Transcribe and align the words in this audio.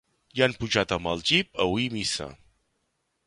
Hi 0.37 0.41
han 0.43 0.55
pujat 0.61 0.93
amb 0.95 1.11
el 1.11 1.21
jeep 1.31 1.61
a 1.65 1.69
oir 1.75 1.85
missa. 1.97 2.31